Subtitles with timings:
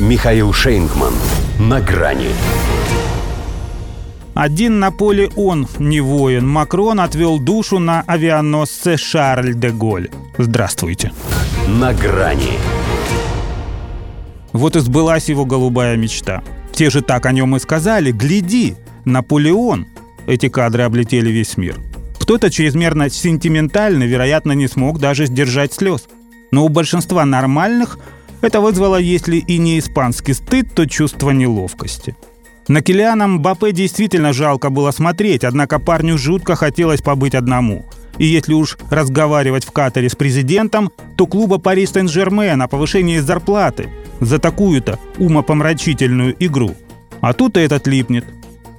[0.00, 1.14] Михаил Шейнгман.
[1.60, 2.30] На грани.
[4.34, 10.08] Один Наполеон, не воин, Макрон отвел душу на авианосце Шарль де Голь.
[10.36, 11.12] Здравствуйте.
[11.68, 12.58] На грани.
[14.52, 16.42] Вот и сбылась его голубая мечта.
[16.72, 18.10] Те же так о нем и сказали.
[18.10, 19.86] Гляди, Наполеон.
[20.26, 21.76] Эти кадры облетели весь мир.
[22.18, 26.08] Кто-то чрезмерно сентиментальный, вероятно, не смог даже сдержать слез.
[26.50, 27.98] Но у большинства нормальных
[28.44, 32.16] это вызвало, если и не испанский стыд, то чувство неловкости.
[32.68, 37.84] На Килиана Мбаппе действительно жалко было смотреть, однако парню жутко хотелось побыть одному.
[38.18, 43.88] И если уж разговаривать в Катаре с президентом, то клуба Пари Сен-Жермен о повышении зарплаты
[44.20, 46.74] за такую-то умопомрачительную игру.
[47.20, 48.24] А тут и этот липнет.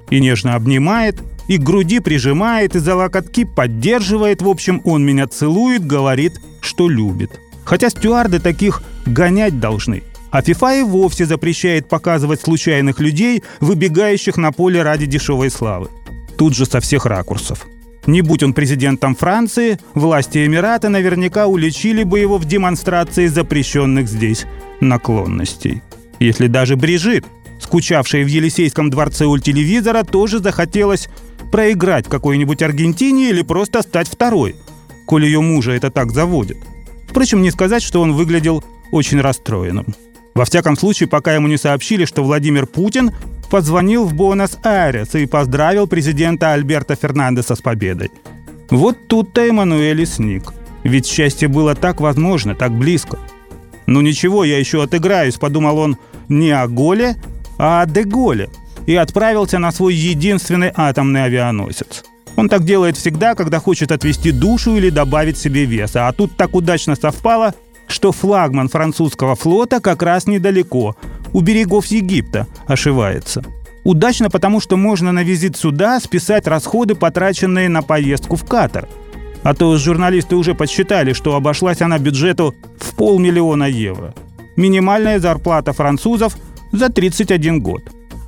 [0.09, 4.41] И нежно обнимает, и к груди прижимает, и за локотки поддерживает.
[4.41, 7.39] В общем, он меня целует, говорит, что любит.
[7.65, 10.03] Хотя стюарды таких гонять должны.
[10.31, 15.89] А ФИФА и вовсе запрещает показывать случайных людей, выбегающих на поле ради дешевой славы.
[16.37, 17.65] Тут же со всех ракурсов.
[18.05, 24.45] Не будь он президентом Франции, власти Эмирата наверняка уличили бы его в демонстрации запрещенных здесь
[24.79, 25.81] наклонностей.
[26.19, 27.25] Если даже Брижит,
[27.59, 31.07] скучавшей в Елисейском дворце у телевизора, тоже захотелось
[31.51, 34.55] проиграть какой-нибудь Аргентине или просто стать второй,
[35.07, 36.57] коли ее мужа это так заводит.
[37.07, 38.63] Впрочем, не сказать, что он выглядел
[38.95, 39.85] очень расстроенным.
[40.33, 43.11] Во всяком случае, пока ему не сообщили, что Владимир Путин
[43.49, 48.11] позвонил в Буэнос-Айрес и поздравил президента Альберта Фернандеса с победой.
[48.69, 50.53] Вот тут-то Эммануэль и сник.
[50.83, 53.19] Ведь счастье было так возможно, так близко.
[53.87, 57.15] «Ну ничего, я еще отыграюсь»,— подумал он не о голе,
[57.57, 58.49] а о Деголе.
[58.87, 62.03] И отправился на свой единственный атомный авианосец.
[62.35, 66.07] Он так делает всегда, когда хочет отвести душу или добавить себе веса.
[66.07, 67.53] А тут так удачно совпало,
[67.87, 70.95] что флагман французского флота как раз недалеко,
[71.33, 73.43] у берегов Египта, ошивается.
[73.83, 78.87] Удачно, потому что можно на визит сюда списать расходы, потраченные на поездку в Катар.
[79.43, 84.15] А то журналисты уже подсчитали, что обошлась она бюджету в полмиллиона евро.
[84.55, 86.35] Минимальная зарплата французов
[86.71, 87.83] за 31 год.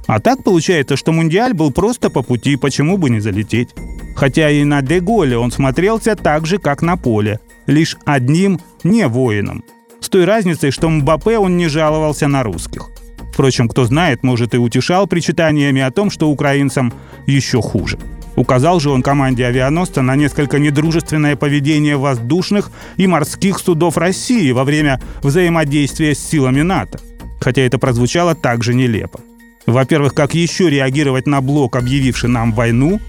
[0.05, 3.69] А так получается, что Мундиаль был просто по пути, почему бы не залететь.
[4.17, 9.63] Хотя и на Деголе он смотрелся так же, как на поле, лишь одним не воином.
[10.00, 12.89] С той разницей, что Мбаппе он не жаловался на русских.
[13.31, 16.91] Впрочем, кто знает, может и утешал причитаниями о том, что украинцам
[17.27, 18.00] еще хуже.
[18.35, 24.63] Указал же он команде авианосца на несколько недружественное поведение воздушных и морских судов России во
[24.63, 27.00] время взаимодействия с силами НАТО.
[27.39, 29.19] Хотя это прозвучало также нелепо.
[29.67, 33.00] Во-первых, как еще реагировать на блок, объявивший нам войну?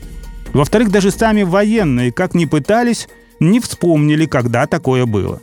[0.53, 3.09] Во-вторых, даже сами военные, как ни пытались,
[3.41, 5.41] не вспомнили, когда такое было.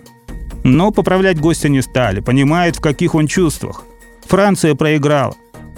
[0.64, 3.84] Но поправлять гостя не стали, понимает, в каких он чувствах.
[4.28, 5.36] Франция проиграла.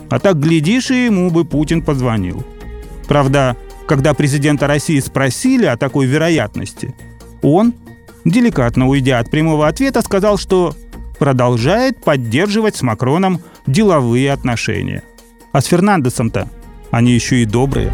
[0.10, 2.44] А так, глядишь, и ему бы Путин позвонил.
[3.08, 3.58] Правда,
[3.88, 6.96] когда президента России спросили о такой вероятности,
[7.42, 7.74] он,
[8.24, 10.74] деликатно уйдя от прямого ответа, сказал, что
[11.20, 15.04] продолжает поддерживать с Макроном деловые отношения.
[15.52, 16.50] А с Фернандесом-то
[16.92, 17.94] они еще и добрые.